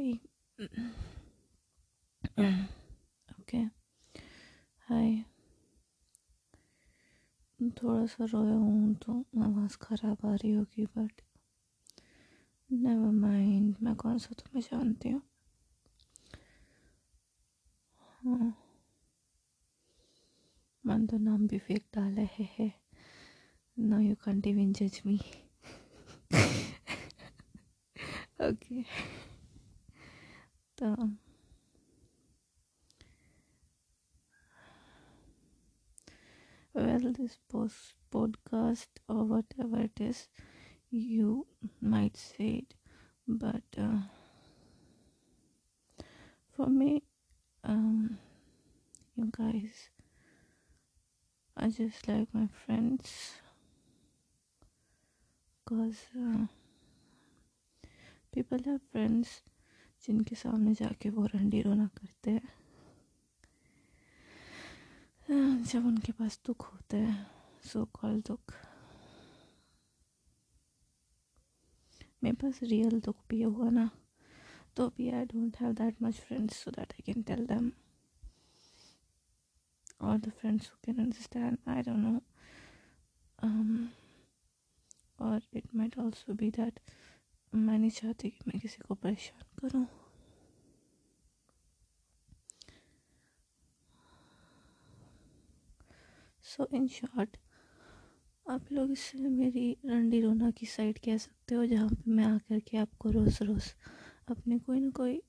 Hey. 0.00 0.20
Okay 3.40 3.58
hi 4.88 5.24
थोड़ा 7.60 8.06
सा 8.06 8.24
रोया 8.24 8.54
हूँ 8.54 8.94
तो 8.94 9.24
आवाज़ 9.42 9.78
ख़राब 9.78 10.18
आ 10.24 10.34
रही 10.34 10.52
होगी 10.52 10.86
बट 10.86 11.12
नेवर 12.72 13.10
माइंड 13.10 13.76
मैं 13.82 13.94
कौन 13.94 14.18
सा 14.18 14.34
तुम्हें 14.38 14.62
जानती 14.62 15.08
हूँ? 15.08 15.22
हाँ। 18.24 18.54
मन 20.84 21.06
तो 21.06 21.18
नाम 21.18 21.46
भी 21.46 21.58
फेक 21.58 21.84
डाला 21.94 22.20
है 22.20 22.48
है। 22.58 22.74
No 23.78 24.00
you 24.00 24.14
can't 24.14 24.46
even 24.46 24.74
judge 24.74 25.04
me. 25.04 25.20
Okay. 28.40 28.84
Well 30.80 31.10
this 36.74 37.38
post 37.48 37.94
podcast 38.12 38.88
or 39.08 39.24
whatever 39.24 39.78
it 39.80 40.00
is 40.00 40.26
you 40.90 41.46
might 41.80 42.16
say 42.16 42.50
it 42.64 42.74
but 43.28 43.62
uh, 43.78 44.00
for 46.54 46.66
me 46.66 47.02
um 47.64 48.18
you 49.16 49.30
guys 49.36 49.90
are 51.56 51.68
just 51.68 52.08
like 52.08 52.26
my 52.34 52.48
friends. 52.48 53.34
Because 55.64 56.06
uh, 56.18 56.46
people 58.32 58.58
have 58.64 58.80
friends 58.92 59.42
जिनके 60.06 60.34
सामने 60.34 60.74
जाके 60.74 61.10
वो 61.10 61.26
रंडी 61.26 61.62
रोना 61.62 61.90
करते। 61.98 62.30
हैं, 62.30 62.48
जब 65.64 65.86
उनके 65.86 66.12
पास 66.12 66.40
दुख 66.46 66.72
होता 66.72 66.96
है 66.96 67.26
सो 67.64 67.88
कॉल 68.00 68.20
दुख। 68.20 68.54
मेरे 72.24 72.36
पास 72.36 72.62
रियल 72.62 73.00
दुख 73.00 73.16
भी 73.28 73.42
हुआ 73.42 73.70
ना 73.70 73.90
तो 74.76 74.88
भी 74.88 75.10
I 75.10 75.24
don't 75.24 75.56
have 75.60 75.72
that 75.72 76.02
much 76.02 76.20
friends 76.20 76.56
so 76.56 76.70
that 76.70 76.92
I 76.92 77.02
can 77.06 77.22
tell 77.22 77.46
them 77.46 77.72
or 80.00 80.18
the 80.18 80.32
friends 80.32 80.68
who 80.68 80.76
can 80.82 80.98
understand, 80.98 81.58
i 81.66 81.82
don't 81.82 82.02
know. 82.02 82.22
Um 83.38 83.92
or 85.18 85.40
it 85.52 85.74
might 85.74 85.94
be 86.36 86.50
that 86.50 86.80
मैं 87.52 87.78
नहीं 87.78 87.90
चाहती 87.90 88.28
कि 88.30 88.44
मैं 88.48 88.60
किसी 88.60 88.82
को 88.88 88.94
परेशान 88.94 89.42
करूँ। 89.60 89.86
सो 96.44 96.66
इन 96.74 96.86
शॉर्ट 96.88 97.36
आप 98.46 98.72
लोग 98.72 98.90
इससे 98.90 99.18
मेरी 99.18 99.76
रंडी 99.86 100.20
रोना 100.20 100.50
की 100.50 100.66
साइड 100.66 100.98
कह 100.98 101.16
सकते 101.16 101.54
हो, 101.54 101.66
जहाँ 101.66 101.88
पे 101.88 102.10
मैं 102.10 102.24
आकर 102.24 102.60
के 102.60 102.76
आपको 102.76 103.10
रोज़ 103.10 103.42
रोज़ 103.44 103.72
अपने 104.30 104.58
कोई 104.58 104.80
ना 104.80 104.90
कोई 104.90 105.20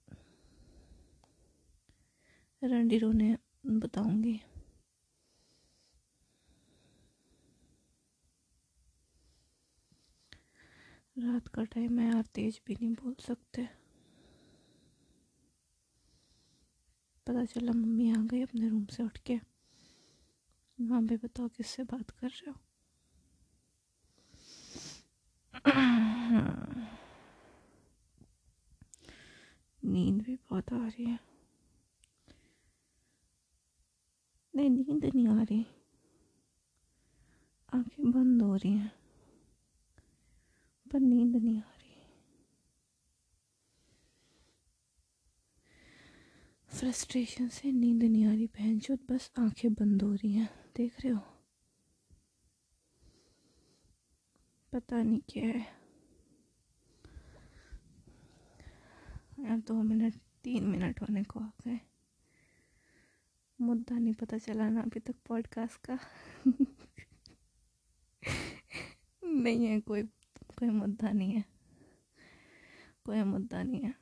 रंडी 2.61 2.97
रोने 2.97 3.35
बताऊँगी। 3.67 4.39
रात 11.17 11.47
का 11.47 11.63
टाइम 11.63 11.99
है, 11.99 12.13
यार, 12.13 12.23
तेज 12.23 12.61
भी 12.67 12.73
नहीं 12.73 12.93
बोल 12.93 13.15
सकते। 13.19 13.69
पता 17.27 17.45
चला 17.45 17.71
मम्मी 17.71 18.11
आ 18.11 18.15
गई 18.15 18.41
अपने 18.41 18.69
रूम 18.69 18.85
से 18.85 19.03
उठ 19.03 19.17
के। 19.17 19.33
हाँ 20.79 21.05
भी 21.05 21.17
बताओ 21.17 21.47
किससे 21.47 21.83
बात 21.83 22.09
कर 22.09 22.27
रहे 22.27 22.51
हो? 22.51 22.55
नींद 29.85 30.21
भी 30.21 30.35
बहुत 30.35 30.73
आ 30.73 30.87
रही 30.87 31.05
है। 31.05 31.19
नहीं, 34.55 34.69
नींद 34.69 35.05
नहीं 35.05 35.27
आ 35.27 35.41
रही। 35.41 35.65
आँखें 37.73 38.11
बंद 38.11 38.41
हो 38.41 38.55
रही 38.55 38.73
हैं। 38.73 39.00
पर 40.91 40.99
नींद 40.99 41.35
नहीं 41.35 41.57
आ 41.57 41.71
रही। 41.71 42.03
फ्रस्ट्रेशन 46.67 47.47
से 47.47 47.71
नींद 47.71 48.03
नहीं 48.03 48.25
आ 48.25 48.31
रही 48.31 48.47
बहन 48.47 48.79
जो 48.79 48.97
बस 49.11 49.31
आँखें 49.39 49.73
बंद 49.73 50.03
हो 50.03 50.13
रही 50.13 50.33
हैं। 50.33 50.71
देख 50.77 51.01
रहे 51.01 51.13
हो? 51.13 51.21
पता 54.73 55.03
नहीं 55.03 55.21
क्या 55.29 55.47
है। 55.47 55.81
यार 59.39 59.57
दो 59.57 59.83
मिनट, 59.83 60.13
तीन 60.43 60.63
मिनट 60.63 61.01
होने 61.01 61.23
को 61.23 61.39
आ 61.39 61.49
गए। 61.67 61.79
मुद्दा 63.61 63.97
नहीं 63.97 64.13
पता 64.13 64.37
चला 64.37 64.69
ना 64.69 64.81
अभी 64.81 64.99
तक 64.99 65.15
पॉडकास्ट 65.27 65.81
का। 65.85 65.99
नहीं 69.23 69.65
है 69.65 69.79
कोई 69.79 70.03
कोई 70.61 70.69
मुद्दा 70.69 71.11
नहीं 71.11 71.31
है। 71.31 71.45
कोई 73.05 73.23
मुद्दा 73.23 73.63
नहीं 73.63 73.81
है। 73.81 73.95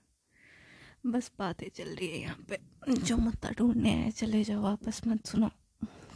बस 1.05 1.31
बातें 1.39 1.69
चल 1.69 1.95
रही 1.95 2.07
है 2.07 2.17
यहाँ 2.17 2.45
पे। 2.49 2.59
जो 2.93 3.17
मुद्दा 3.17 3.49
ढूँढने 3.49 4.03
आए, 4.03 4.11
चले 4.11 4.43
जाओ 4.43 4.61
वापस 4.61 5.07
मत 5.07 5.25
सुनो। 5.25 5.49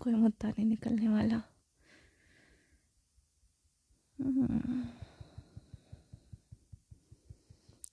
कोई 0.04 0.14
मुद्दा 0.14 0.50
नहीं 0.50 0.66
निकलने 0.66 1.08
वाला। 1.08 1.42
हम्म। 4.22 4.86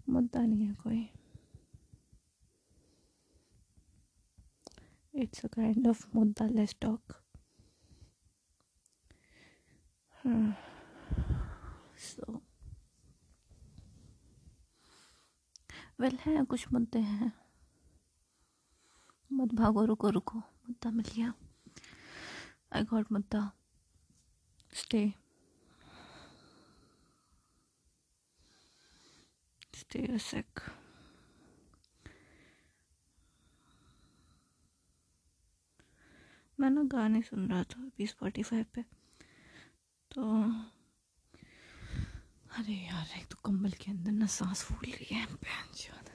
मुद्दा 0.08 0.46
नहीं 0.46 0.66
है 0.66 0.74
कोई। 0.74 1.10
इट्स 5.14 5.44
अ 5.44 5.48
काइंड 5.48 5.88
ऑफ़ 5.88 6.08
मुद्दा 6.14 6.46
लेस 6.46 6.76
टॉक 6.80 7.12
सो 12.10 12.40
वेल, 16.00 16.18
है, 16.26 16.44
कुछ 16.44 16.72
मुद्दे 16.72 16.98
हैं। 16.98 17.32
मत 19.32 19.54
भागो, 19.54 19.84
रुको 19.84 20.10
रुको, 20.10 20.38
मुद्दा 20.38 20.90
मिल 20.90 21.10
गया। 21.16 21.32
आई 22.72 22.84
गॉट 22.84 23.12
मुद्दा। 23.12 23.50
स्टे 24.72 25.02
स्टे 29.74 30.06
अ 30.06 30.16
सेक 30.18 30.60
मैं 36.58 36.70
ना 36.70 36.82
गाने 36.92 37.22
सुन 37.22 37.48
रहा 37.48 37.62
था 37.64 37.82
अभी 37.82 38.06
स्पॉटिफाई 38.06 38.62
पे 38.74 38.82
तो 40.10 40.22
अरे 42.50 42.74
यार, 42.74 43.06
एक 43.18 43.26
तो 43.30 43.36
कंबल 43.44 43.70
के 43.80 43.90
अंदर 43.90 44.10
ना 44.12 44.26
सांस 44.26 44.62
फूल 44.64 44.90
रही 44.90 45.14
है 45.16 45.24
पेंशन 45.34 46.08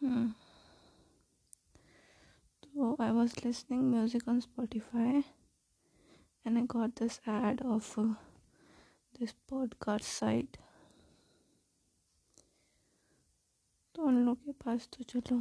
हम्म। 0.00 0.28
तो 2.62 2.96
I 3.00 3.10
was 3.10 3.34
listening 3.44 3.82
music 3.90 4.28
on 4.28 4.40
Spotify 4.40 5.22
and 6.46 6.56
I 6.56 6.62
got 6.74 6.90
this 7.00 7.18
ad 7.28 7.62
of 7.66 7.98
this 9.14 9.32
podcast 9.50 10.04
site 10.04 10.56
तो 13.94 14.02
उन 14.02 14.24
लोगों 14.24 14.34
के 14.44 14.52
पास 14.64 14.88
तो 14.92 15.04
चलो, 15.04 15.40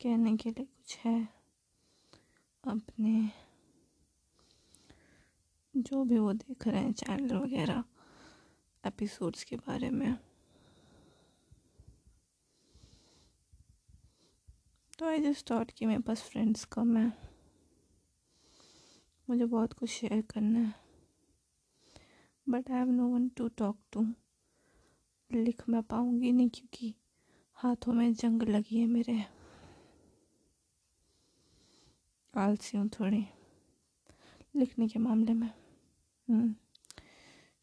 कहने 0.00 0.36
के 0.36 0.50
लिए 0.50 0.64
कुछ 0.64 0.96
है। 0.98 1.39
अपने 2.64 3.30
जो 5.76 6.04
भी 6.04 6.18
वो 6.18 6.32
देख 6.32 6.66
रहे 6.66 6.80
हैं 6.80 6.92
चैनल 6.92 7.36
वगैरह 7.36 7.84
एपिसोड्स 8.86 9.44
के 9.44 9.56
बारे 9.56 9.90
में। 9.90 10.18
तो 14.98 15.06
आई 15.06 15.18
जस्ट 15.18 15.50
थॉट 15.50 15.70
कि 15.70 15.86
मेरे 15.86 16.02
पास 16.02 16.22
फ्रेंड्स 16.22 16.64
कम 16.64 16.96
है। 16.96 17.12
मुझे 19.30 19.44
बहुत 19.44 19.72
कुछ 19.72 19.90
शेयर 19.90 20.22
करना 20.22 20.58
है। 20.58 20.74
But 22.48 22.70
I 22.70 22.76
have 22.76 22.90
no 22.90 23.08
one 23.08 23.28
to 23.28 23.48
talk 23.48 23.78
to 23.92 24.06
लिख 25.32 25.68
मैं 25.68 25.82
पाऊँगी 25.82 26.32
नहीं 26.32 26.48
क्योंकि 26.48 26.94
हाथों 27.52 27.92
में 27.92 28.14
जंग 28.14 28.42
लगी 28.42 28.78
है 28.78 28.86
मेरे। 28.86 29.39
आलसी 32.34 32.78
हूँ 32.78 32.88
थोड़ी, 32.88 33.26
लिखने 34.56 34.88
के 34.88 34.98
मामले 34.98 35.34
में। 35.34 35.50
हम्म। 36.28 36.54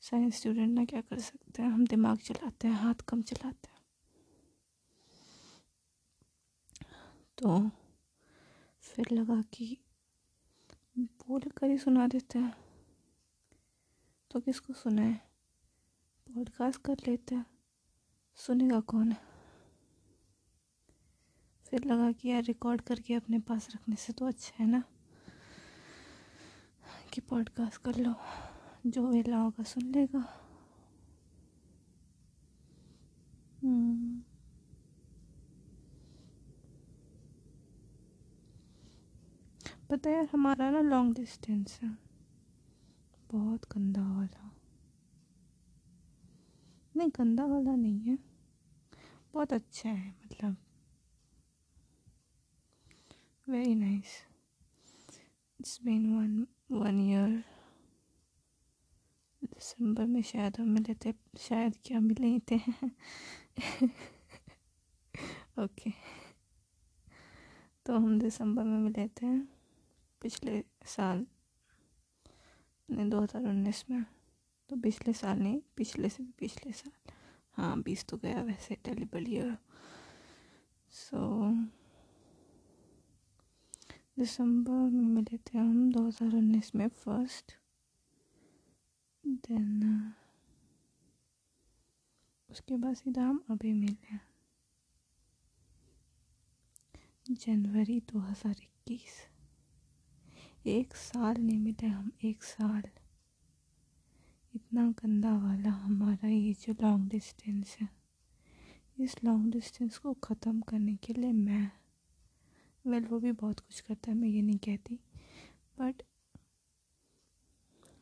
साइंस 0.02 0.36
स्टूडेंट 0.36 0.70
ना 0.70 0.86
क्या 0.86 1.02
कर 1.02 1.20
सकते 1.20 1.62
हैं? 1.62 1.70
हम 1.70 1.88
दिमाग 1.88 2.18
चलाते 2.18 2.68
हैं, 2.68 2.76
हाथ 2.76 2.94
कम 2.94 3.22
चलाते 3.22 3.68
हैं। 3.68 3.78
तो 7.38 7.70
फिर 8.80 9.06
लगा 9.12 9.42
कि 9.42 9.78
बोल 11.00 11.42
कर 11.42 11.70
ही 11.70 11.78
सुना 11.78 12.08
देते 12.08 12.40
हैं। 12.40 12.58
तो 14.32 14.40
किसको 14.40 14.74
सुनाए? 14.74 15.14
पॉडकास्ट 16.28 16.82
कर 16.82 16.96
लेते 17.08 17.36
हैं। 17.36 17.46
सुनेगा 18.36 18.80
कौन 18.80 19.12
है? 19.12 19.27
फिर 21.70 21.84
लगा 21.86 22.12
कि 22.12 22.30
यार 22.30 22.44
रिकॉर्ड 22.44 22.82
करके 22.82 23.14
अपने 23.14 23.40
पास 23.40 23.68
रखने 23.76 23.96
से 23.96 24.14
तो 24.14 24.26
अच्छा 24.26 24.64
है 24.64 24.70
ना? 24.70 24.84
कि 27.14 27.22
पॉडकास्ट 27.22 27.82
कर 27.82 27.96
लो, 27.96 28.16
जो 28.88 29.08
वेला 29.08 29.38
होगा 29.38 29.64
सुन 29.64 29.84
लेगा। 29.84 30.44
हम्म। 33.64 34.24
पता 39.90 40.10
है 40.10 40.30
हमारा 40.34 40.70
ना 40.70 40.82
लॉन्ग 40.82 41.16
डिस्टेंस 41.16 41.80
है। 41.84 41.98
बहुत 43.32 43.66
गंदा 43.72 44.18
वाला। 44.18 44.52
नहीं, 46.96 47.10
गंदा 47.10 47.46
वाला 47.46 47.76
नहीं 47.76 48.00
है। 48.00 48.20
बहुत 49.34 49.54
अच्छा 49.54 49.90
है 49.90 50.10
मतलब। 50.10 50.58
Very 53.48 53.76
nice 53.76 54.14
it's 55.60 55.80
been 55.84 56.16
one 56.16 56.48
one 56.72 57.00
year 57.02 57.30
दिसंबर 59.42 60.06
में 60.06 60.22
शायद 60.22 60.58
हम 60.60 60.68
मिले 60.70 60.94
थे, 60.94 61.14
शायद 61.40 61.78
क्या 61.86 62.00
मिले 62.00 62.28
ही 62.28 62.40
थे। 62.52 62.58
ओके 65.60 65.92
तो 67.86 67.98
हम 67.98 68.20
दिसंबर 68.20 68.64
में 68.64 68.80
मिले 68.80 69.08
थे, 69.08 69.38
पिछले 70.22 70.64
साल, 70.86 71.26
नहीं, 72.90 73.10
दो 73.10 73.22
हज़ार 73.22 73.44
उन्नीस 73.44 73.84
में। 73.92 74.06
तो 74.70 74.76
पिछले 74.76 75.14
साल 75.14 75.40
नहीं, 75.40 75.62
पिछले 75.78 76.10
से 76.10 76.24
पिछले 76.40 76.72
साल। 76.72 77.12
हाँ 77.52 77.82
बीस 77.82 78.06
तो 78.06 78.18
गया 78.18 78.42
वैसे 78.42 78.76
टेलीबल 78.76 79.34
ईयर 79.34 79.58
सो 80.92 81.18
दिसंबर 84.18 84.90
में 84.92 85.08
मिले 85.08 85.38
थे 85.38 85.58
हम 85.58 85.92
दो 85.92 86.06
हज़ार 86.06 86.36
उन्नीस 86.36 86.74
में 86.76 86.88
फ़र्स्ट 86.88 87.52
देन 89.24 90.14
उसके 92.50 92.76
बाद 92.78 92.96
सीधा 92.96 93.24
हम 93.24 93.44
अभी 93.52 93.74
मिले 93.74 94.18
जनवरी 97.30 98.00
दो 98.12 98.20
हज़ार 98.20 98.52
इक्कीस। 98.54 99.16
एक 100.68 100.96
साल 100.96 101.38
नहीं 101.38 101.58
मिले 101.60 101.88
हम, 101.88 102.12
एक 102.24 102.44
साल। 102.44 102.84
इतना 104.54 104.88
गंदा 105.02 105.34
वाला 105.38 105.70
हमारा 105.72 106.30
ये 106.30 106.54
जो 106.62 106.74
लॉन्ग 106.82 107.10
डिस्टेंस 107.10 107.76
है, 107.82 107.90
इस 109.00 109.16
लॉन्ग 109.24 109.52
डिस्टेंस 109.54 109.98
को 109.98 110.14
ख़त्म 110.24 110.62
करने 110.62 110.96
के 110.96 111.14
लिए 111.14 111.32
मैं 111.34 111.70
वेल 112.88 113.06
वो 113.06 113.20
भी 113.20 113.32
बहुत 113.34 113.60
कुछ 113.60 113.80
करता 113.80 114.12
है, 114.12 114.18
मैं 114.18 114.28
ये 114.30 114.42
नहीं 114.42 114.58
कहती। 114.66 115.00
बट 115.78 116.04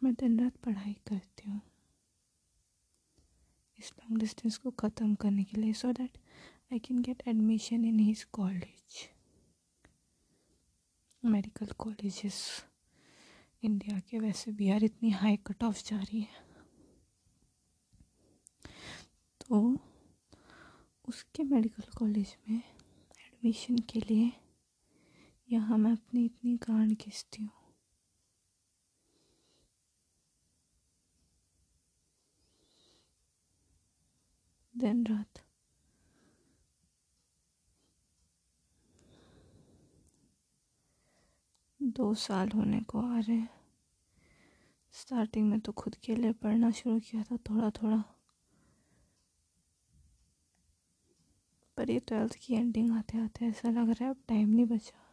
मैं 0.01 0.13
दिन 0.13 0.39
रात 0.39 0.57
पढ़ाई 0.65 0.93
करती 1.07 1.49
हूँ। 1.49 1.61
इस 3.79 3.91
लॉन्ग 3.93 4.19
डिस्टेंस 4.19 4.57
को 4.57 4.71
ख़त्म 4.71 5.15
करने 5.15 5.43
के 5.43 5.61
लिए 5.61 5.73
so 5.73 5.91
that 5.93 6.17
I 6.73 6.79
can 6.79 7.01
get 7.01 7.23
admission 7.27 7.85
in 7.85 7.99
his 7.99 8.23
college 8.33 9.07
medical 11.23 11.71
colleges 11.77 12.37
India 13.63 13.99
के। 13.99 14.19
वैसे 14.19 14.51
यार 14.61 14.83
इतनी 14.83 15.09
हाई 15.11 15.37
कट 15.47 15.63
ऑफ़ 15.63 15.83
जा 15.85 15.97
रही 15.97 16.21
है। 16.21 16.43
तो 19.41 19.77
उसके 21.07 21.43
मेडिकल 21.43 21.91
कॉलेज 21.97 22.35
में 22.49 22.55
एडमिशन 22.55 23.77
के 23.89 23.99
लिए 23.99 24.31
यहाँ 25.49 25.77
मैं 25.77 25.91
अपनी 25.91 26.23
इतनी 26.25 26.53
गांड 26.63 26.95
खींचती 26.97 27.43
हूँ। 27.43 27.51
दिन 34.75 35.05
रात। 35.05 35.41
दो 41.79 42.13
साल 42.13 42.49
होने 42.51 42.79
को 42.81 42.99
आ 42.99 43.19
रहे 43.19 43.35
हैं। 43.37 43.49
स्टार्टिंग 44.93 45.49
में 45.49 45.59
तो 45.59 45.71
खुद 45.71 45.95
के 45.95 46.15
लिए 46.15 46.31
पढ़ना 46.33 46.71
शुरू 46.71 46.99
किया 46.99 47.23
था 47.23 47.37
थोड़ा 47.49 47.69
थोड़ा 47.71 48.03
पर 51.77 51.89
ये 51.91 51.99
ट्वेल्थ 51.99 52.35
की 52.41 52.53
एंडिंग 52.55 52.91
आते 52.91 53.17
आते 53.17 53.45
ऐसा 53.45 53.69
लग 53.69 53.89
रहा 53.89 54.03
है, 54.03 54.09
अब 54.09 54.21
टाइम 54.27 54.49
नहीं 54.49 54.65
बचा। 54.65 55.04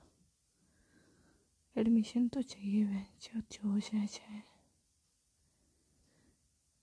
एडमिशन 1.77 2.29
तो 2.29 2.43
चाहिए 2.43 2.85
वह 2.85 3.03
जो 3.23 3.41
जो 3.53 3.79
जाए 3.79 4.07
जाए 4.07 4.43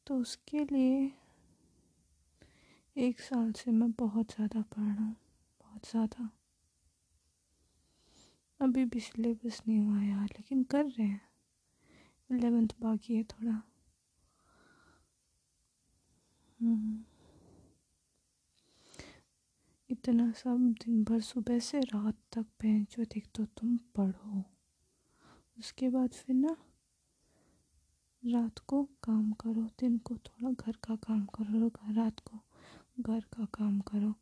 तो 0.08 0.16
उसके 0.16 0.64
लिए 0.66 1.12
एक 2.96 3.20
साल 3.20 3.52
से 3.52 3.72
मैं 3.72 3.92
बहुत 3.92 4.32
ज़्यादा 4.32 4.62
पढ़ 4.62 4.84
रहा 4.84 5.04
हूँ, 5.04 5.16
बहुत 5.62 5.90
ज़्यादा। 5.90 6.30
अभी 8.60 8.84
भी 8.86 9.00
सिलेबस 9.00 9.62
नहीं 9.68 9.80
हुआ 9.80 10.02
यार, 10.02 10.26
लेकिन 10.26 10.64
कर 10.64 10.86
रहे 10.86 11.08
हैं। 11.08 11.22
एलेवेंथ 12.30 12.70
बाकी 12.82 13.16
है 13.16 13.24
थोड़ा। 13.24 13.62
हम्म। 16.60 17.04
इतना 19.90 20.32
सब 20.32 20.76
दिन 20.84 21.04
भर 21.04 21.20
सुबह 21.22 21.60
से 21.60 21.80
रात 21.80 22.16
तक 22.32 22.46
बेंचो 22.62 23.04
देख 23.04 23.28
तो 23.36 23.46
तुम 23.58 23.78
पढ़ो। 23.96 24.44
उसके 25.60 25.90
बाद 25.90 26.10
फिर 26.10 26.36
ना 26.36 26.58
रात 28.26 28.60
को 28.60 28.84
काम 28.84 29.32
करो, 29.32 29.64
दिन 29.80 29.98
को 29.98 30.18
थोड़ा 30.18 30.52
घर 30.52 30.72
का 30.72 30.96
काम 30.96 31.26
करो 31.26 31.68
रात 31.94 32.20
को 32.20 32.40
घर 33.00 33.20
का 33.20 33.46
काम 33.46 33.80
करो। 33.80 34.14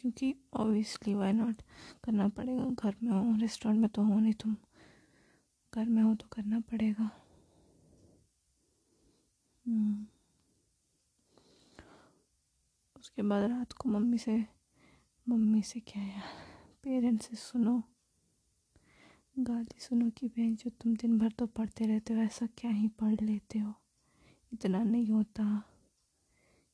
क्योंकि 0.00 0.34
ऑब्वियसली 0.54 1.14
वाई 1.14 1.32
नॉट 1.32 1.62
करना 2.04 2.28
पड़ेगा। 2.28 2.70
घर 2.70 2.96
में 3.02 3.12
हो 3.12 3.36
रेस्टोरेंट 3.36 3.80
में 3.80 3.90
तो 3.90 4.02
हो 4.02 4.20
नहीं 4.20 4.32
तुम। 4.32 4.56
घर 5.74 5.88
में 5.88 6.02
हो 6.02 6.14
तो 6.14 6.28
करना 6.28 6.60
पड़ेगा। 6.60 7.10
हम्म। 9.66 10.06
उसके 13.00 13.22
बाद 13.22 13.50
रात 13.50 13.72
को 13.72 13.88
मम्मी 13.88 14.18
से 14.18 14.46
मम्मी 15.28 15.62
से 15.62 15.80
क्या 15.80 16.02
यार? 16.02 16.22
पेरेंट्स 16.82 17.26
से 17.26 17.36
सुनो। 17.36 17.82
गाली 19.38 19.80
सुनो 19.80 20.10
कि 20.10 20.28
बहन, 20.28 20.56
जो 20.56 20.70
तुम 20.70 20.96
दिन 20.96 21.18
भर 21.18 21.32
तो 21.32 21.46
पढ़ते 21.46 21.86
रहते 21.86 22.14
हो, 22.14 22.20
ऐसा 22.20 22.46
क्या 22.46 22.70
ही 22.70 22.88
पढ़ 22.88 23.20
लेते 23.20 23.58
हो? 23.58 23.74
इतना 24.52 24.82
नहीं 24.82 25.10
होता। 25.10 25.62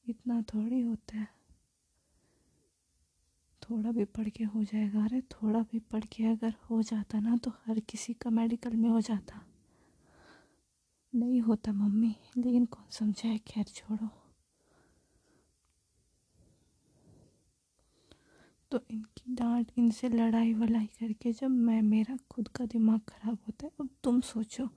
इतना 0.09 0.43
थोड़ी 0.43 0.81
होता 0.81 1.19
है। 1.19 1.29
थोड़ा 3.63 3.93
भी 3.93 4.05
पढ़ 4.05 4.29
के 4.29 4.45
हो 4.45 4.65
जाएगा। 4.65 5.05
अरे, 5.05 5.21
थोड़ा 5.21 5.61
भी 5.61 5.79
पढ़ 5.79 6.05
के 6.05 6.25
अगर 6.25 6.55
हो 6.71 6.83
जाता 6.83 7.21
ना 7.21 7.37
तो 7.37 7.51
हर 7.51 7.81
किसी 7.81 8.15
का 8.15 8.31
मेडिकल 8.31 8.77
में 8.77 8.89
हो 8.89 9.01
जाता। 9.01 9.47
नहीं 11.15 11.41
होता 11.41 11.73
मम्मी, 11.73 12.17
लेकिन 12.37 12.67
कौन 12.67 12.85
समझाए? 12.91 13.39
खैर, 13.39 13.65
छोड़ो। 13.65 14.09
तो 18.71 18.81
इनकी 19.27 19.35
डांट 19.35 19.71
इनसे 19.79 20.09
लड़ाई 20.09 20.53
वड़ाई 20.55 20.87
करके 21.01 21.33
जब 21.33 21.51
मैं, 21.51 21.81
मेरा 21.83 22.17
खुद 22.31 22.49
का 22.49 22.65
दिमाग 22.67 23.01
ख़राब 23.09 23.39
होता 23.47 23.67
है, 23.67 23.73
अब 23.81 23.89
तुम 24.05 24.21
सोचो, 24.21 24.69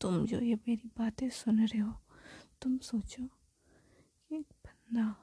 तुम 0.00 0.24
जो 0.26 0.40
ये 0.40 0.54
मेरी 0.68 0.90
बातें 0.98 1.28
सुन 1.30 1.60
रहे 1.66 1.80
हो, 1.80 1.92
तुम 2.62 2.78
सोचो 2.78 3.22
कि 3.22 4.36
एक 4.36 4.46
बंदा। 4.66 5.14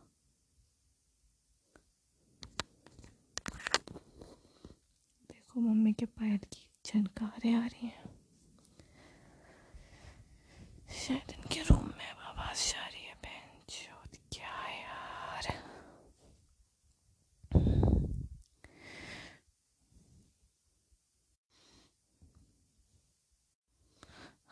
देखो 5.29 5.59
मम्मी 5.59 5.93
के 5.93 6.05
पायल 6.05 6.37
की 6.53 6.67
झनकारें 6.85 7.53
आ 7.55 7.65
रही 7.65 7.87
हैं। 7.87 8.11
शायद 10.93 11.31
इनके 11.39 11.61
रूम 11.63 11.85
में 11.97 12.09
आवाज़ 12.09 12.71
जा 12.73 12.85
रही 12.87 13.03
है 13.03 13.13
बहन 13.23 13.63
चोद 13.69 14.17
क्या 14.31 14.51
यार 14.69 15.51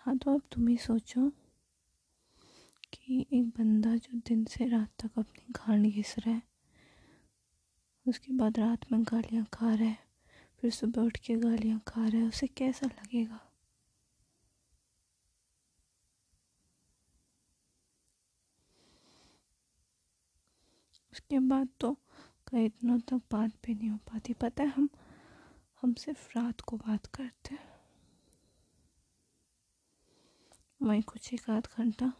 हाँ 0.06 0.11
तो 0.22 0.34
अब 0.34 0.42
तुम 0.51 0.68
ही 0.68 0.78
सोचो 0.78 1.30
कि 2.94 3.25
एक 3.34 3.48
बंदा 3.50 3.96
जो 3.98 4.20
दिन 4.28 4.44
से 4.46 4.68
रात 4.68 4.90
तक 5.00 5.20
अपनी 5.20 5.54
गांड 5.54 5.86
घिस 5.88 6.18
रहा 6.20 6.34
है, 6.36 6.42
उसके 8.06 8.34
बाद 8.34 8.60
रात 8.60 8.86
में 8.92 9.01
गालियाँ 9.04 9.46
खा 9.54 9.74
रहा 9.74 9.88
है, 9.88 9.98
फिर 10.63 10.72
सुबह 10.72 11.01
उठ 11.01 11.18
के 11.20 11.36
गालियाँ 11.38 11.82
खा 11.88 12.08
रहा 12.08 12.22
है, 12.22 12.28
उसे 12.28 12.48
कैसा 12.48 12.88
लगेगा? 12.88 13.40
उसके 21.13 21.40
बाद 21.42 21.68
तो 21.80 21.92
कई 22.48 22.68
दिनों 22.70 22.98
तक 23.00 23.22
बात 23.32 23.51
भी 23.66 23.74
नहीं 23.75 23.90
हो 23.90 23.98
पाती। 24.08 24.34
पता 24.34 24.63
है, 24.63 24.70
हम 24.70 24.90
हम 25.84 25.94
सिर्फ़ 26.00 26.30
रात 26.38 26.62
को 26.62 26.78
बात 26.78 27.06
करते 27.08 27.56
हैं। 27.56 27.71
वहीं 30.82 31.02
कुछ 31.02 31.34
एक 31.34 31.50
आध 31.50 31.68
घंटा। 31.78 32.12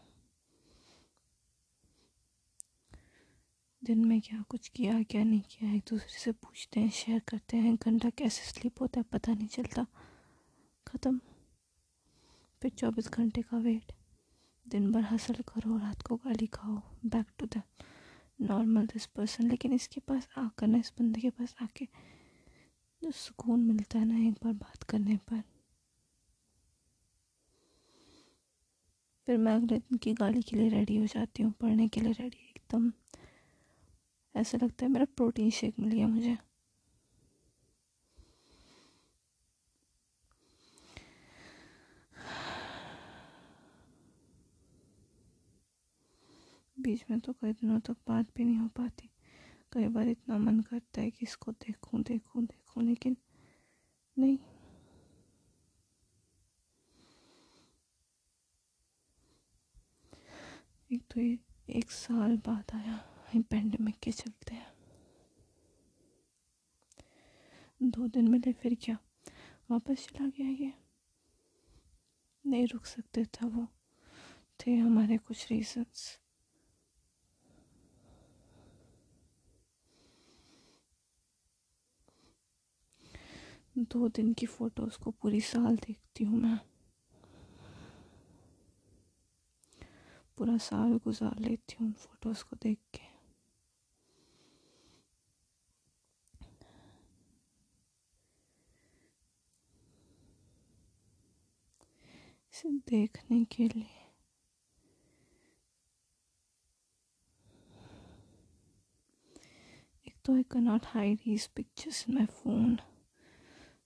दिन 3.82 4.04
में 4.04 4.20
क्या 4.20 4.42
कुछ 4.48 4.68
किया, 4.68 5.02
क्या 5.02 5.22
नहीं 5.24 5.40
किया, 5.40 5.72
एक 5.74 5.82
दूसरे 5.90 6.18
से 6.18 6.32
पूछते 6.32 6.80
हैं 6.80 6.90
शेयर 6.90 7.20
करते 7.28 7.56
हैं, 7.56 7.74
घंटा 7.76 8.10
कैसे 8.10 8.50
स्लीप 8.50 8.80
होता 8.80 9.00
है 9.00 9.06
पता 9.12 9.32
नहीं 9.32 9.48
चलता। 9.48 9.86
ख़त्म। 10.86 11.20
फिर 12.62 12.70
चौबीस 12.70 13.08
घंटे 13.10 13.42
का 13.42 13.58
वेट 13.58 13.92
दिन 14.66 14.90
भर 14.92 15.02
हसल 15.04 15.42
करो, 15.48 15.78
रात 15.78 16.02
को 16.02 16.16
गाली 16.16 16.46
खाओ 16.46 16.80
back 17.06 17.26
to 17.38 17.46
the 17.46 17.62
normal 18.40 18.86
this 18.86 19.06
person 19.06 19.48
लेकिन 19.48 19.72
इसके 19.72 20.00
पास 20.00 20.28
आकर 20.38 20.66
ना, 20.66 20.78
इस 20.78 20.92
बंदे 20.98 21.20
के 21.20 21.30
पास 21.30 21.54
आके 21.62 21.88
जो 23.02 23.10
सुकून 23.10 23.60
मिलता 23.60 23.98
है 23.98 24.04
ना, 24.04 24.28
एक 24.28 24.44
बार 24.44 24.52
बात 24.54 24.82
करने 24.82 25.16
पर। 25.30 25.42
फिर 29.28 29.36
मैं 29.38 29.54
अगले 29.54 29.78
दिन 29.78 29.98
की 29.98 30.12
गाली 30.14 30.42
के 30.42 30.56
लिए 30.56 30.68
रेडी 30.68 30.96
हो 30.96 31.06
जाती 31.06 31.42
हूँ, 31.42 31.52
पढ़ने 31.52 31.88
के 31.88 32.00
लिए 32.00 32.12
रेडी 32.12 32.52
एकदम। 32.56 32.92
ऐसा 34.34 34.58
लगता 34.62 34.84
है 34.86 34.92
मेरा 34.92 35.04
प्रोटीन 35.16 35.50
शेक 35.50 35.74
मिल 35.80 35.90
गया 35.90 36.06
मुझे। 36.08 36.36
बीच 46.76 47.04
में 47.10 47.18
तो 47.20 47.32
कई 47.32 47.52
दिनों 47.52 47.78
तक 47.80 47.96
बात 48.08 48.26
भी 48.36 48.44
नहीं 48.44 48.56
हो 48.56 48.68
पाती। 48.68 49.10
कई 49.72 49.88
बार 49.88 50.08
इतना 50.08 50.38
मन 50.38 50.60
करता 50.60 51.00
है 51.00 51.10
कि 51.10 51.18
इसको 51.22 51.52
देखूँ 51.52 52.02
देखूँ 52.02 52.42
देखूँ, 52.44 52.82
लेकिन 52.82 53.16
नहीं। 54.16 54.38
एक 60.92 61.02
तो 61.10 61.20
ये 61.20 61.38
एक 61.70 61.90
साल 61.90 62.36
बाद 62.36 62.64
आया 62.74 62.96
पेंडेमिक 63.36 63.94
के 64.02 64.12
चलते। 64.12 64.54
हैं 64.54 64.72
दो 67.82 68.08
दिन 68.08 68.28
मिले 68.28 68.52
फिर 68.52 68.76
क्या? 68.82 68.98
वापस 69.70 70.06
चला 70.08 70.26
गया 70.28 70.48
ये। 70.48 70.72
नहीं 72.46 72.66
रुक 72.66 72.86
सकते 72.86 73.24
था 73.24 73.46
वो। 73.46 73.66
थे 74.60 74.76
हमारे 74.76 75.18
कुछ 75.18 75.46
रीजंस 75.50 76.18
दो 83.78 84.08
दिन 84.08 84.32
की 84.32 84.46
फ़ोटोज़ 84.46 84.98
को 84.98 85.10
पूरी 85.10 85.40
साल 85.40 85.76
देखती 85.76 86.24
हूँ 86.24 86.40
मैं। 86.40 86.71
पूरा 90.38 90.56
साल 90.58 90.92
गुजार 91.04 91.38
लेती 91.40 91.76
हूँ 91.80 91.86
उन 91.86 91.92
फ़ोटोज़ 91.92 92.44
को 92.44 92.56
देख 92.62 92.78
के। 92.94 93.10
इसे 102.52 102.68
देखने 102.68 103.44
के 103.44 103.68
लिए। 103.68 103.98
तो 110.24 110.34
I 110.34 110.42
cannot 110.42 110.86
hide 110.86 111.18
these 111.18 111.46
pictures 111.46 112.04
in 112.08 112.14
my 112.14 112.26
phone 112.26 112.76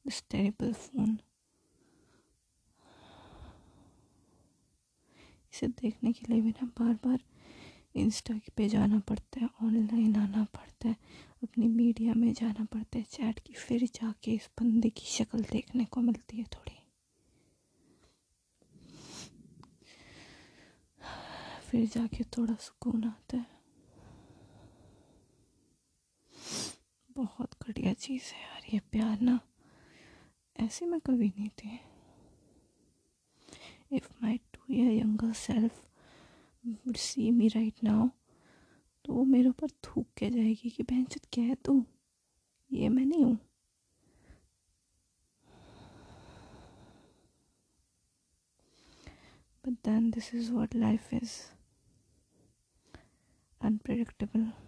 this 0.04 0.18
terrible 0.34 0.74
phone 0.80 1.14
इसे 5.56 5.68
देखने 5.68 6.12
के 6.12 6.32
लिए 6.32 6.42
भी 6.42 6.50
ना 6.50 6.66
बार 6.66 6.94
बार 6.94 7.18
इंस्टा 7.94 8.40
पे 8.56 8.68
जाना 8.68 8.98
पड़ता 8.98 9.40
है, 9.40 9.48
ऑनलाइन 9.62 10.16
आना 10.16 10.44
पड़ता 10.44 10.88
है, 10.88 10.96
अपनी 11.42 11.68
मीडिया 11.68 12.14
में 12.14 12.32
जाना 12.32 12.64
पड़ता 12.64 12.98
है, 12.98 13.04
चैट 13.04 13.38
की 13.38 13.52
फिर 13.52 13.84
जाके 13.84 14.30
इस 14.30 14.50
बंदे 14.60 14.90
की 14.90 15.06
शक्ल 15.06 15.44
देखने 15.52 15.84
को 15.84 16.00
मिलती 16.00 16.36
है 16.36 16.44
थोड़ी। 16.44 16.76
फिर 21.70 21.86
जाके 21.86 22.24
थोड़ा 22.24 22.54
सुकून 22.54 23.04
आता 23.04 23.36
है। 23.36 23.46
बहुत 27.16 27.50
घटिया 27.62 27.92
चीज़ 27.92 28.22
है 28.22 28.42
यार 28.42 28.62
ये 28.74 28.80
प्यार 28.80 29.20
ना। 29.20 29.40
ऐसे 30.60 30.86
मैं 30.86 31.00
कभी 31.00 31.28
नहीं 31.28 31.48
थी। 31.48 31.80
If 33.92 34.08
my 34.22 34.40
year 34.70 34.92
younger 34.92 35.32
self 35.32 35.82
see 36.96 37.30
me 37.30 37.48
right 37.48 37.84
now 37.84 38.08
तो 39.04 39.12
वो 39.12 39.24
मेरे 39.24 39.48
ऊपर 39.48 39.70
थूक 39.84 40.06
के 40.16 40.30
जाएगी 40.30 40.70
कि, 40.70 40.82
बहन 40.82 41.04
चुत 41.04 41.26
क्या 41.32 41.44
है 41.44 41.54
तू, 41.54 41.84
ये 42.70 42.88
मैं 42.88 43.04
नहीं 43.06 43.24
हूँ 43.24 43.38
but 49.64 49.74
then 49.88 50.14
this 50.14 50.34
is 50.34 50.52
what 50.52 50.76
life 50.76 51.14
is 51.14 51.56
unpredictable. 53.60 54.65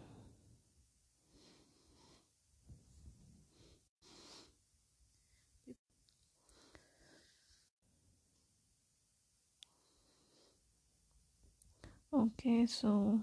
Okay 12.13 12.67
so 12.67 13.21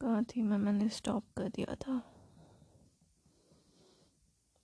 कहाँ 0.00 0.24
थी 0.24 0.42
मैं? 0.42 0.58
मैंने 0.58 0.88
स्टॉप 0.88 1.24
कर 1.36 1.48
दिया 1.48 1.74
था 1.74 1.98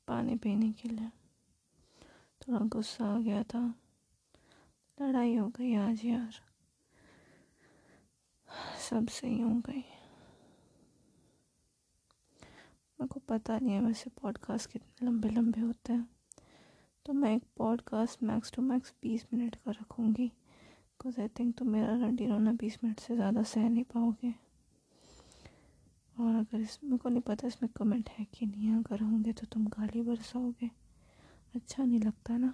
पानी 0.09 0.37
पीने 0.37 0.73
के 0.73 0.89
लिए। 0.89 1.09
थोड़ा 2.41 2.59
गुस्सा 2.59 3.07
आ 3.07 3.19
गया 3.19 3.43
था। 3.43 3.75
लड़ाई 5.03 5.37
हो 5.37 5.49
गई 5.49 5.75
आज 5.75 6.05
यार। 6.05 6.35
सब 8.91 9.09
सही 9.09 9.41
हो 9.41 9.51
गई। 9.51 9.85
मेरे 13.01 13.07
को 13.07 13.21
पता 13.21 13.59
नहीं 13.59 13.75
है 13.75 13.81
वैसे 13.81 14.11
पॉडकास्ट 14.11 14.71
कितने 14.71 15.07
लंबे 15.07 15.29
लंबे 15.29 15.61
होते 15.61 15.93
हैं। 15.93 16.11
तो 17.07 17.13
मैं 17.13 17.37
एक 17.37 17.43
पॉडकास्ट 17.57 18.23
मैक्स 18.23 18.53
टू 18.53 18.63
मैक्स 18.63 18.95
बीस 19.03 19.27
मिनट 19.33 19.57
का 19.57 19.71
रखूँगी। 19.71 20.33
बिकॉज़ 21.05 21.21
आई 21.21 21.29
थिंक 21.39 21.55
तो 21.57 21.65
मेरा 21.65 21.95
रंडी 21.97 22.27
रोना 22.27 22.53
बीस 22.61 22.79
मिनट 22.85 23.01
से 23.01 23.15
ज़्यादा 23.15 23.43
सह 23.43 23.69
नहीं 23.69 23.83
पाओगे। 23.85 24.33
और 26.17 26.35
अगर 26.35 26.61
इसमें 26.61 26.97
को 26.99 27.09
नहीं 27.09 27.21
पता 27.21 27.47
इसमें 27.49 27.71
कमेंट 27.77 28.09
है 28.11 28.25
कि 28.35 28.47
नहीं, 28.47 28.71
अगर 28.75 29.03
होंगे 29.03 29.33
तो 29.33 29.47
तुम 29.53 29.67
गाली 29.69 30.03
बरसाओगे। 30.03 30.71
अच्छा 31.55 31.85
नहीं 31.85 32.01
लगता 32.01 32.37
ना। 32.37 32.53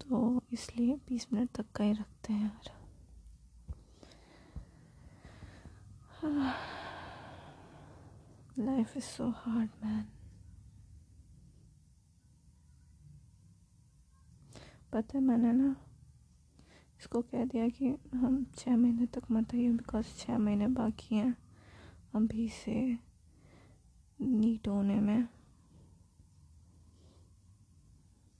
तो 0.00 0.42
इसलिए 0.52 0.96
बीस 1.08 1.26
मिनट 1.32 1.50
तक 1.56 1.70
का 1.76 1.84
ही 1.84 1.92
रखते 1.92 2.32
हैं 2.32 2.42
यार। 2.42 2.72
Life 8.58 8.96
is 8.96 9.04
so 9.04 9.30
hard 9.36 9.70
man 9.84 10.04
पता 14.94 15.18
है 15.18 15.24
मैंने 15.24 15.52
ना 15.52 15.74
इसको 17.00 17.20
कह 17.22 17.44
दिया 17.44 17.68
कि 17.68 17.94
हम 18.14 18.44
छः 18.56 18.76
महीने 18.76 19.06
तक 19.06 19.30
मत 19.30 19.54
आइए 19.54 19.68
बिकॉज़ 19.70 20.06
छः 20.18 20.38
महीने 20.38 20.66
बाकी 20.70 21.14
हैं 21.14 21.34
अभी 22.14 22.48
से 22.48 22.74
नीट 24.18 24.68
होने 24.68 25.00
में। 25.00 25.28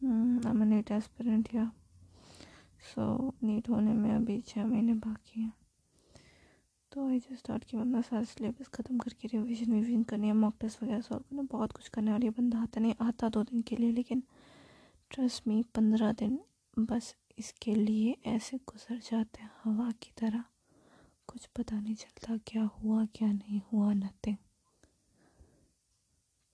आई 0.01 0.65
नीट 0.65 0.91
एस्पिरेंट 0.93 1.49
या 1.55 1.71
सो 2.85 3.35
नीट 3.43 3.69
होने 3.69 3.93
में 3.93 4.11
अभी 4.13 4.41
छः 4.41 4.65
महीने 4.67 4.95
बाकी 4.95 5.41
हैं। 5.41 5.53
तो 6.93 7.09
आई 7.09 7.19
जस्ट 7.19 7.39
स्टार्ट 7.39 7.65
कि 7.65 7.77
बंदा 7.77 8.01
सारा 8.01 8.23
सिलेबस 8.25 8.69
ख़त्म 8.75 8.99
करके 8.99 9.29
रिविजन 9.29 9.73
विविजन 9.73 10.03
करनी 10.03 10.27
है 10.27 10.33
मॉक 10.35 10.55
टेस्ट 10.61 10.83
वगैरह 10.83 11.01
सॉल्व 11.01 11.23
करना 11.23 11.43
बहुत 11.53 11.73
कुछ 11.73 11.89
करने 11.89 12.11
वाली 12.11 12.31
बंदा 12.31 12.63
आता 12.63 12.81
नहीं, 12.81 12.95
आता 13.01 13.29
दो 13.29 13.43
दिन 13.43 13.63
के 13.63 13.77
लिए, 13.77 13.93
लेकिन 13.93 14.23
ट्रस्ट 15.15 15.47
मी 15.49 15.63
पंद्रह 15.75 16.13
दिन, 16.13 16.39
बस 16.79 17.15
इसके 17.39 17.75
लिए 17.75 18.17
ऐसे 18.27 18.57
गुजर 18.57 18.99
जाते 19.01 19.43
हैं, 19.43 19.51
हवा 19.65 19.91
की 19.93 20.11
तरह। 20.19 20.45
कुछ 21.29 21.47
पता 21.47 21.81
नहीं 21.81 21.95
चलता 21.95 22.37
क्या 22.47 22.63
हुआ, 22.63 23.05
क्या 23.07 23.33
नहीं 23.33 23.61
हुआ 23.73 23.93
नथिंग 23.93 24.37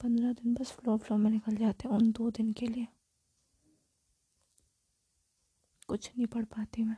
पंद्रह 0.01 0.33
दिन 0.33 0.55
बस 0.55 0.73
फ्लो 0.73 0.97
फ्लो 0.97 1.17
में 1.17 1.31
निकल 1.31 1.57
जाते 1.57 1.89
हैं 1.89 1.97
उन 1.97 2.11
दो 2.13 2.31
दिन 2.31 2.53
के 2.53 2.67
लिए। 2.67 2.87
कुछ 5.89 6.11
नहीं 6.17 6.27
पढ़ 6.27 6.45
पाती 6.45 6.85
मैं। 6.85 6.97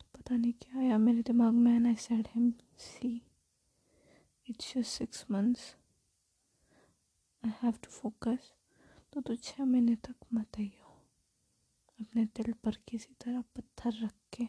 तो 0.00 0.06
पता 0.14 0.36
नहीं 0.36 0.52
क्या 0.52 0.80
आया 0.80 0.98
मेरे 0.98 1.22
दिमाग 1.22 1.54
में 1.54 1.74
and 1.74 1.86
I 1.86 1.94
said 1.94 2.28
him 2.34 2.52
see 2.78 3.20
it's 4.46 4.74
just 4.74 4.98
six 4.98 5.26
months 5.30 5.74
I 7.44 7.52
have 7.62 7.72
to 7.84 7.90
focus 7.90 8.52
तो 9.12 9.20
तू 9.20 9.36
छः 9.36 9.64
महीने 9.64 9.94
तक 10.04 10.14
मत 10.34 10.58
आइयो। 10.58 10.92
अपने 12.00 12.24
दिल 12.36 12.52
पर 12.64 12.76
किसी 12.88 13.14
तरह 13.20 13.40
पत्थर 13.56 13.92
रख 14.02 14.14
के 14.36 14.46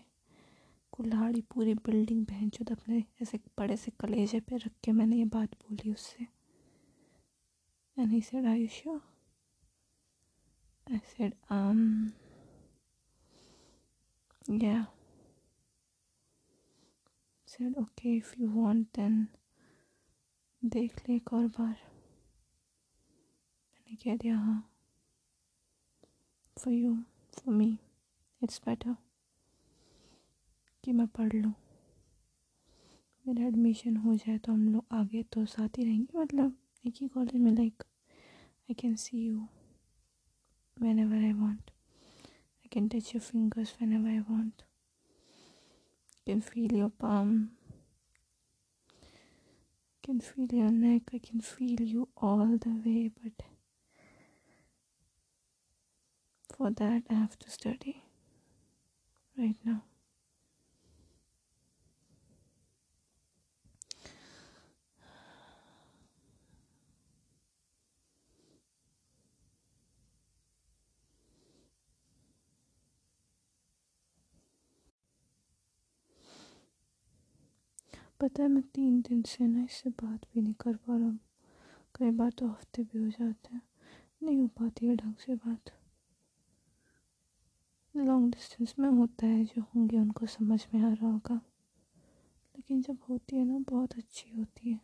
कुल्हाड़ी 0.92 1.42
पूरी 1.54 1.74
बिल्डिंग 1.86 2.26
बहन 2.26 2.50
चुद 2.50 2.72
अपने 2.72 3.04
ऐसे 3.22 3.40
बड़े 3.60 3.78
से 3.78 3.92
कलेजे 4.00 4.40
पे 4.40 4.58
रख 4.58 4.80
के 4.84 4.92
मैंने 4.92 5.18
ये 5.18 5.26
बात 5.36 5.56
बोली 5.64 5.92
उससे। 5.94 6.28
And 7.98 8.12
he 8.12 8.22
said 8.22 8.46
I 8.46 8.68
sure 8.78 9.02
I 10.88 10.98
said, 11.12 11.32
um, 11.50 12.14
yeah. 14.48 14.84
Said, 17.48 17.74
okay, 17.76 18.12
if 18.18 18.36
you 18.38 18.50
want, 18.58 18.92
then 18.94 19.16
देख 20.64 21.02
ले 21.08 21.16
एक 21.16 21.34
और 21.34 21.48
बार. 21.58 21.76
मैंने 23.88 23.96
कह 24.04 24.16
दिया 24.22 24.38
हाँ 24.40 24.62
for 26.58 26.74
you 26.74 26.96
for 27.34 27.54
me 27.54 27.68
it's 28.42 28.62
better 28.66 28.96
कि 30.84 30.92
मैं 30.92 31.08
पढ़ 31.18 31.34
लूँ। 31.34 31.54
मेरा 33.26 33.46
एडमिशन 33.48 33.96
हो 33.98 34.16
जाए 34.16 34.38
तो 34.38 34.52
हम 34.54 34.68
लोग 34.74 34.86
आगे 34.96 35.22
तो 35.34 35.46
साथ 35.46 35.78
ही 35.78 35.84
रहेंगे 35.84 36.18
मतलब 36.20 36.56
एक 36.88 36.94
ही 37.02 37.08
कॉलेज 37.14 37.42
में 37.42 37.52
like 37.52 37.84
I 38.70 38.74
can 38.80 38.96
see 39.04 39.26
you 39.26 39.40
whenever 41.00 41.24
I 41.24 41.32
want 41.34 41.72
I 41.72 42.68
can 42.74 42.88
touch 42.88 43.14
your 43.16 43.22
fingers 43.22 43.76
whenever 43.94 44.10
I 44.10 44.20
want 44.30 44.62
can 46.28 46.40
feel 46.42 46.76
your 46.76 46.90
palm 47.02 47.38
can 50.04 50.20
feel 50.20 50.56
your 50.60 50.72
neck 50.72 51.10
I 51.14 51.20
can 51.20 51.40
feel 51.40 51.84
you 51.90 52.08
all 52.24 52.58
the 52.58 52.82
way 52.86 53.08
but 53.10 53.44
for 56.58 56.72
that 56.72 57.04
I 57.10 57.14
have 57.14 57.38
to 57.40 57.50
study 57.50 58.04
right 59.38 59.58
now. 59.66 59.82
पता 78.20 78.44
है 78.44 78.50
मैं 78.50 78.62
तीन 78.64 79.02
दिन 79.02 79.22
से 79.22 79.48
ना 79.48 79.64
इससे 79.64 79.90
बात 79.90 80.20
भी 80.34 80.42
नहीं 80.42 80.54
कर 80.54 80.76
पा 80.76 80.96
रहा 80.96 81.06
हूँ। 81.06 81.20
कई 81.96 82.12
बार 82.12 82.32
तो 82.32 82.48
हफ़्ते 82.48 82.84
भी 82.84 83.04
हो 83.04 83.10
जाते 83.10 83.54
हैं। 83.56 83.62
नहीं 84.24 84.40
हो 84.40 84.48
पाती 84.48 84.88
है 84.88 84.96
ढंग 84.96 85.16
से 85.16 85.36
बात। 85.36 85.72
लॉन्ग 87.96 88.32
डिस्टेंस 88.32 88.74
में 88.80 88.90
होता 88.90 89.28
है 89.28 89.44
जो 89.46 89.62
होंगे 89.62 89.98
उनको 89.98 90.26
समझ 90.26 90.60
में 90.74 90.82
आ 90.82 90.94
रहा 90.94 91.12
होगा। 91.12 91.36
लेकिन 92.56 92.82
जब 92.82 92.98
होती 93.10 93.36
है 93.36 93.46
ना, 93.46 93.58
बहुत 93.70 93.98
अच्छी 93.98 94.32
होती 94.38 94.72
है। 94.72 94.80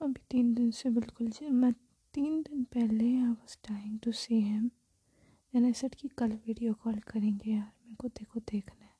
अभी 0.00 0.20
तीन 0.30 0.54
दिन 0.54 0.70
से 0.70 0.90
बिल्कुल 0.90 1.30
मैं 1.52 1.72
तीन 2.14 2.40
दिन 2.42 2.62
पहले 2.64 3.04
I 3.16 3.22
was 3.22 3.56
time 3.68 3.96
to 3.98 4.12
see 4.12 4.40
him 4.40 4.70
मैंने 5.52 5.72
सेट 5.72 5.94
की 5.94 6.08
कल 6.08 6.32
वीडियो 6.46 6.74
कॉल 6.74 6.98
करेंगे 7.08 7.50
यार, 7.50 7.72
मेरे 7.84 7.94
को 7.94 8.08
देखो 8.08 8.40
देखना 8.40 8.84
है। 8.84 8.92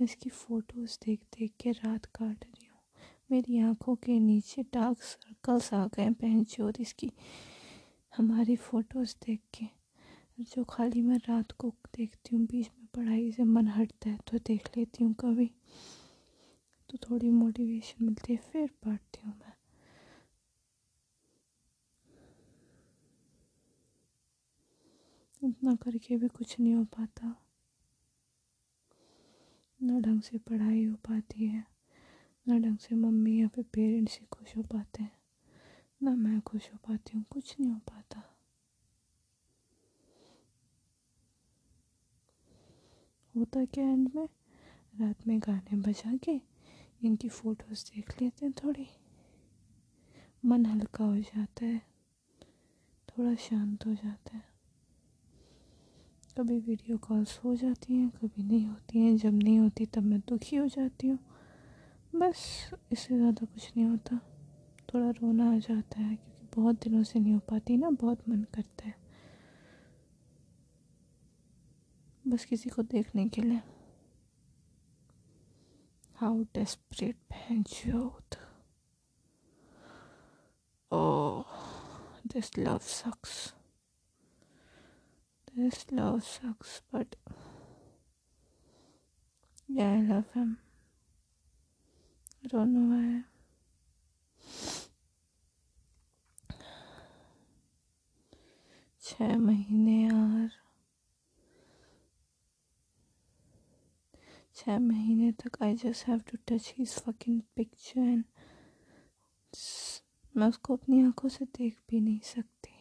मैं 0.00 0.04
इसकी 0.04 0.30
फ़ोटोज़ 0.30 0.98
देख 1.06 1.20
देख 1.38 1.54
के 1.60 1.70
रात 1.72 2.06
काट 2.06 2.44
मेरी 3.30 3.58
आँखों 3.60 3.94
के 3.96 4.18
नीचे 4.20 4.62
डार्क 4.62 5.02
सर्कल्स 5.02 5.72
आ 5.74 5.86
गए 5.86 6.10
पहन 6.10 6.44
चोर 6.44 6.74
इसकी 6.80 7.10
हमारी 8.12 8.56
फ़ोटोज़ 8.56 9.14
देख 9.26 9.40
के, 9.54 9.66
जो 10.38 10.64
खाली 10.64 11.02
मैं 11.02 11.18
रात 11.18 11.52
को 11.52 11.72
देखती 11.96 12.36
हूँ, 12.36 12.46
बीच 12.46 12.70
में 12.78 12.86
पढ़ाई 12.96 13.30
से 13.32 13.44
मन 13.44 13.68
हटता 13.68 14.10
है 14.10 14.18
तो 14.26 14.38
देख 14.38 14.70
लेती 14.76 15.04
हूँ 15.04 15.14
कभी। 15.14 15.50
तो 16.90 16.98
थोड़ी 16.98 17.30
मोटिवेशन 17.30 18.04
मिलती 18.04 18.32
है, 18.32 18.38
फिर 18.52 18.68
पढ़ती 18.84 19.20
हूँ 19.24 19.34
मैं। 19.34 19.52
इतना 25.42 25.74
करके 25.74 26.16
भी 26.16 26.28
कुछ 26.28 26.60
नहीं 26.60 26.74
हो 26.74 26.84
पाता। 26.84 27.34
ना 29.80 29.98
ढंग 30.00 30.20
से 30.20 30.38
पढ़ाई 30.38 30.84
हो 30.84 30.94
पाती 30.94 31.46
है। 31.46 31.77
ना 32.48 32.58
ढंग 32.58 32.78
से 32.78 32.94
मम्मी 32.94 33.40
या 33.40 33.48
फिर 33.48 33.64
पेरेंट्स 33.72 34.18
ही 34.20 34.26
खुश 34.30 34.56
हो 34.56 34.62
पाते 34.62 35.02
हैं। 35.02 35.12
ना 36.02 36.10
मैं 36.10 36.40
खुश 36.40 36.70
हो 36.72 36.78
पाती 36.88 37.16
हूँ, 37.18 37.24
कुछ 37.30 37.56
नहीं 37.60 37.72
हो 37.72 37.78
पाता। 37.78 38.22
होता 43.36 43.64
क्या 43.64 43.84
एंड 43.84 44.10
में 44.16 44.28
रात 45.00 45.26
में 45.26 45.40
गाने 45.40 45.76
बजा 45.76 46.16
के 46.16 46.40
इनकी 47.04 47.28
फ़ोटोज़ 47.28 47.84
देख 47.84 48.22
लेते 48.22 48.46
हैं 48.46 48.54
थोड़ी। 48.64 48.88
मन 50.44 50.66
हल्का 50.66 51.04
हो 51.04 51.18
जाता 51.18 51.64
है, 51.64 51.82
थोड़ा 53.08 53.34
शांत 53.34 53.86
हो 53.86 53.94
जाता 53.94 54.36
है। 54.36 54.44
कभी 56.38 56.58
वीडियो 56.58 56.98
कॉल्स 56.98 57.40
हो 57.44 57.56
जाती 57.56 57.94
हैं, 57.94 58.08
कभी 58.10 58.42
नहीं 58.42 58.66
होती 58.66 58.98
हैं। 58.98 59.16
जब 59.16 59.34
नहीं 59.34 59.58
होती 59.58 59.86
तब 59.86 60.02
मैं 60.02 60.20
दुखी 60.20 60.56
हो 60.56 60.68
जाती 60.68 61.08
हूँ। 61.08 61.18
बस 62.14 62.40
इससे 62.92 63.16
ज़्यादा 63.16 63.46
कुछ 63.46 63.70
नहीं 63.76 63.86
होता 63.86 64.18
थोड़ा 64.88 65.10
रोना 65.10 65.50
आ 65.54 65.58
जाता 65.58 66.00
है 66.00 66.14
क्योंकि 66.16 66.60
बहुत 66.60 66.82
दिनों 66.84 67.02
से 67.02 67.18
नहीं 67.18 67.32
हो 67.32 67.38
पाती 67.50 67.76
ना 67.76 67.90
बहुत 67.90 68.28
मन 68.28 68.42
करता 68.54 68.86
है 68.86 68.94
बस 72.24 72.44
किसी 72.44 72.70
को 72.70 72.82
देखने 72.82 73.28
के 73.28 73.42
लिए 73.42 73.60
हाउ 76.16 76.42
डेस्परेट 76.54 77.16
बहनचोद 77.30 78.36
Oh, 80.92 81.44
this 82.24 82.56
love 82.56 82.82
sucks. 82.82 83.52
This 85.54 85.84
love 85.90 86.24
sucks, 86.24 86.80
but 86.90 87.16
yeah, 89.68 89.90
I 89.90 90.00
love. 90.00 90.56
I 92.48 92.50
don't 92.50 92.72
know 92.72 92.96
why. 92.96 93.24
छः 99.02 99.36
महीने 99.36 100.02
यार 100.02 100.50
छः 104.54 104.78
महीने 104.78 105.32
तक 105.32 105.62
I 105.62 105.74
just 105.74 106.06
have 106.06 106.18
to 106.18 106.38
touch 106.48 106.74
his 106.78 106.94
fucking 106.94 107.40
picture 107.56 108.00
and 108.00 108.24
मैं 110.36 110.48
उसको 110.48 110.76
अपनी 110.76 111.02
आँखों 111.02 111.28
से 111.28 111.44
देख 111.44 111.78
भी 111.90 112.00
नहीं 112.00 112.20
सकती। 112.20 112.74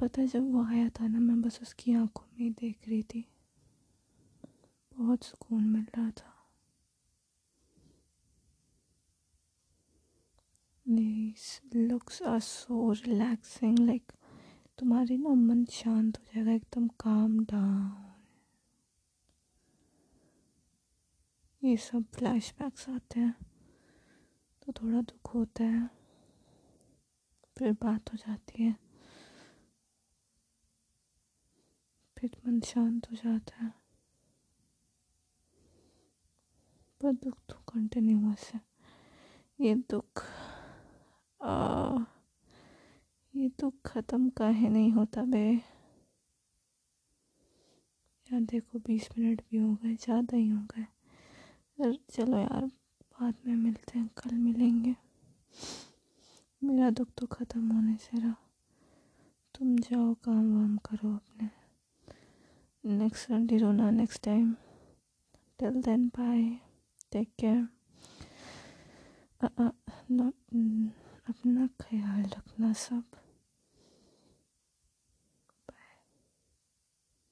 पता 0.00 0.20
है, 0.20 0.28
जब 0.28 0.52
वो 0.52 0.64
आया 0.64 0.88
था 0.88 1.06
ना, 1.06 1.18
मैं 1.18 1.40
बस 1.40 1.58
उसकी 1.62 1.94
आँखों 1.94 2.26
में 2.32 2.40
ही 2.40 2.50
देख 2.50 2.88
रही 2.88 3.02
थी। 3.02 3.28
बहुत 4.96 5.24
सुकून 5.24 5.64
मिल 5.64 5.86
रहा 5.96 6.10
था। 6.10 6.34
Looks 10.88 12.22
are 12.22 12.40
so 12.40 12.90
relaxing 12.92 13.78
like 13.78 14.12
तुम्हारी 14.78 15.16
ना 15.18 15.28
मन 15.30 15.64
शांत 15.72 16.18
हो 16.18 16.24
जाएगा, 16.24 16.52
एकदम 16.52 16.86
काम 17.00 17.38
डाउन 17.44 18.06
ये 21.62 21.76
सब 21.76 22.04
फ्लैशबैक्स 22.14 22.88
आते 22.88 23.20
हैं 23.20 23.34
तो 24.62 24.72
थोड़ा 24.72 25.00
दुख 25.02 25.34
होता 25.34 25.64
है, 25.64 25.88
फिर 27.56 27.72
बात 27.82 28.12
हो 28.12 28.16
जाती 28.18 28.62
है, 28.62 28.74
फिर 32.16 32.36
मन 32.46 32.60
शांत 32.66 33.10
हो 33.10 33.16
जाता 33.16 33.64
है। 33.64 33.72
पर 37.00 37.12
दुख 37.14 37.38
तो 37.48 37.54
कंटिन्यूस 37.72 38.50
है, 38.54 38.60
ये 39.58 39.74
दुख। 39.90 40.24
आ, 41.40 41.98
ये 43.34 43.48
तो 43.48 43.70
ख़त्म 43.86 44.28
का 44.28 44.44
काहे 44.44 44.68
नहीं 44.68 44.90
होता 44.92 45.22
बे। 45.24 45.40
यार 48.26 48.40
देखो 48.42 48.78
बीस 48.78 49.08
मिनट 49.18 49.40
भी 49.50 49.58
हो 49.58 49.72
गए 49.74 49.94
ज़्यादा 49.94 50.36
ही 50.36 50.48
हो 50.48 50.60
गए। 50.72 51.94
चलो 52.10 52.38
यार 52.38 52.64
बाद 52.64 53.34
में 53.46 53.54
मिलते 53.54 53.98
हैं 53.98 54.08
कल 54.18 54.34
मिलेंगे। 54.34 54.94
मेरा 56.62 56.90
दुख 56.90 57.08
तो 57.18 57.26
ख़त्म 57.26 57.70
होने 57.72 57.96
से 57.96 58.18
रहा। 58.18 58.34
तुम 59.54 59.76
जाओ 59.78 60.12
काम 60.24 60.52
वाम 60.54 60.76
करो 60.86 61.14
अपने। 61.14 61.48
नेक्स्ट 62.84 63.28
संडे 63.28 63.56
रोना 63.58 63.90
next 63.90 64.22
time 64.24 64.54
till 65.60 65.80
then 65.82 66.08
bye 66.08 66.42
take 67.12 67.28
care 67.40 67.66
अपना 71.28 71.66
ख्याल 71.80 72.22
रखना 72.22 72.72
सब। 72.72 73.04